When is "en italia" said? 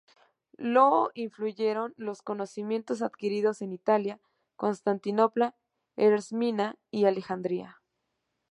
3.61-4.19